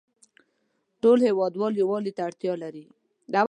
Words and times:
ټول 1.01 1.17
هیوادوال 1.27 1.73
یووالې 1.81 2.11
ته 2.17 2.21
اړتیا 2.27 2.53
لری 2.63 2.85